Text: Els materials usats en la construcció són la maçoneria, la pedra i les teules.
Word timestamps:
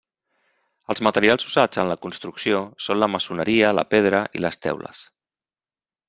Els 0.93 1.01
materials 1.07 1.43
usats 1.49 1.81
en 1.83 1.91
la 1.91 1.97
construcció 2.07 2.61
són 2.89 3.01
la 3.03 3.09
maçoneria, 3.19 3.69
la 3.81 3.87
pedra 3.95 4.23
i 4.39 4.43
les 4.47 4.57
teules. 4.67 5.03